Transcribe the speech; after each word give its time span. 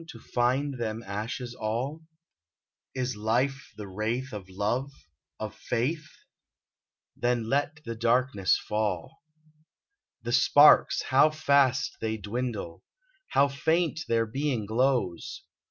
To 0.09 0.19
find 0.19 0.79
them 0.79 1.03
ashes 1.03 1.53
all? 1.53 2.01
Is 2.95 3.15
life 3.15 3.71
the 3.77 3.87
wraith 3.87 4.33
of 4.33 4.49
love— 4.49 4.91
of 5.39 5.53
faith? 5.53 6.09
Then 7.15 7.47
let 7.47 7.83
the 7.83 7.93
darkness 7.93 8.57
fall! 8.57 9.21
The 10.23 10.31
sparks— 10.33 11.03
how 11.03 11.29
fast 11.29 11.97
they 12.01 12.17
dwindle! 12.17 12.83
How 13.27 13.47
faint 13.47 13.99
their 14.07 14.25
being 14.25 14.65
glows 14.65 15.43